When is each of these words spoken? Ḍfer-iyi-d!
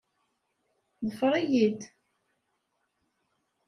Ḍfer-iyi-d! 1.07 1.79